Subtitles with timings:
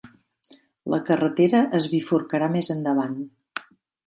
[0.93, 3.15] La carretera es bifurcarà més endavant.